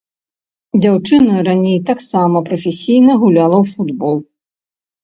Дзяўчына 0.81 1.35
раней 1.49 1.77
таксама 1.91 2.37
прафесійна 2.49 3.21
гуляла 3.27 3.57
ў 3.63 3.77
футбол. 3.77 4.15